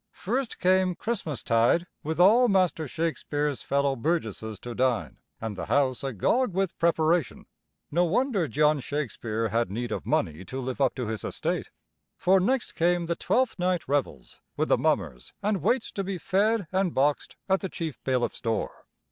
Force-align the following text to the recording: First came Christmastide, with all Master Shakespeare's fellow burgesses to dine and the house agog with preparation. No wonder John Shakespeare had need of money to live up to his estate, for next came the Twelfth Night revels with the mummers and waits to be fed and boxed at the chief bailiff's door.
First 0.13 0.57
came 0.57 0.95
Christmastide, 0.95 1.85
with 2.01 2.19
all 2.19 2.47
Master 2.49 2.87
Shakespeare's 2.87 3.61
fellow 3.61 3.95
burgesses 3.95 4.59
to 4.61 4.73
dine 4.73 5.17
and 5.39 5.55
the 5.55 5.67
house 5.67 6.03
agog 6.03 6.55
with 6.55 6.75
preparation. 6.79 7.45
No 7.91 8.03
wonder 8.05 8.47
John 8.47 8.79
Shakespeare 8.79 9.49
had 9.49 9.69
need 9.69 9.91
of 9.91 10.07
money 10.07 10.43
to 10.45 10.59
live 10.59 10.81
up 10.81 10.95
to 10.95 11.05
his 11.05 11.23
estate, 11.23 11.69
for 12.17 12.39
next 12.39 12.71
came 12.73 13.05
the 13.05 13.15
Twelfth 13.15 13.59
Night 13.59 13.87
revels 13.87 14.41
with 14.57 14.69
the 14.69 14.77
mummers 14.79 15.33
and 15.43 15.61
waits 15.61 15.91
to 15.91 16.03
be 16.03 16.17
fed 16.17 16.65
and 16.71 16.95
boxed 16.95 17.35
at 17.47 17.59
the 17.59 17.69
chief 17.69 18.03
bailiff's 18.03 18.41
door. 18.41 18.87